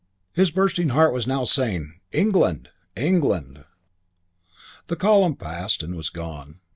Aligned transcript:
_His 0.35 0.49
bursting 0.49 0.89
heart 0.89 1.13
was 1.13 1.27
now 1.27 1.43
saying, 1.43 1.99
"England! 2.11 2.69
England!" 2.95 3.57
IV 3.57 3.65
The 4.87 4.95
column 4.95 5.35
passed 5.35 5.83
and 5.83 5.95
was 5.95 6.09
gone. 6.09 6.59